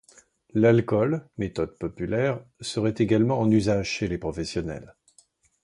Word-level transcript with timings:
L'alcool, 0.55 1.27
méthode 1.37 1.77
populaire, 1.77 2.43
serait 2.59 2.95
également 2.97 3.39
en 3.39 3.51
usage 3.51 3.87
chez 3.87 4.07
les 4.07 4.17
professionnels. 4.17 4.95